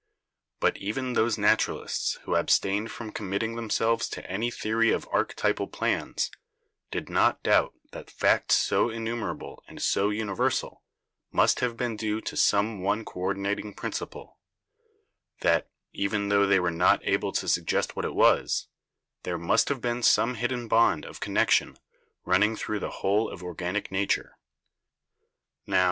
But 0.59 0.77
even 0.77 1.13
those 1.13 1.37
naturalists 1.37 2.13
who 2.23 2.33
abstained 2.35 2.89
from 2.89 3.11
committing 3.11 3.55
themselves 3.55 4.09
to 4.09 4.27
any 4.27 4.49
theory 4.49 4.89
of 4.89 5.07
archetypal 5.11 5.67
plans 5.67 6.31
did 6.89 7.07
not 7.07 7.43
doubt 7.43 7.75
that 7.91 8.09
facts 8.09 8.55
so 8.57 8.89
innumerable 8.89 9.61
and 9.67 9.79
so 9.79 10.09
universal 10.09 10.81
must 11.31 11.59
have 11.59 11.77
been 11.77 11.97
due 11.97 12.19
to 12.19 12.35
some 12.35 12.81
one 12.81 13.05
coordinating 13.05 13.75
principle— 13.75 14.39
that, 15.43 15.69
even 15.93 16.29
tho 16.29 16.47
they 16.47 16.59
were 16.59 16.71
not 16.71 17.01
able 17.05 17.31
to 17.33 17.47
suggest 17.47 17.95
what 17.95 18.03
it 18.03 18.15
was, 18.15 18.69
there 19.21 19.37
must 19.37 19.69
have 19.69 19.81
been 19.81 20.01
some 20.01 20.33
hidden 20.33 20.67
bond 20.67 21.05
of 21.05 21.19
connection 21.19 21.77
running 22.25 22.55
through 22.55 22.79
the 22.79 22.89
whole 23.05 23.29
of 23.29 23.43
organic 23.43 23.91
nature. 23.91 24.35